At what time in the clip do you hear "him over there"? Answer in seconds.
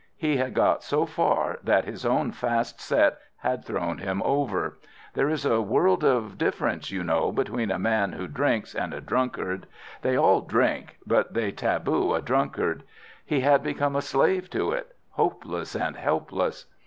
3.99-5.29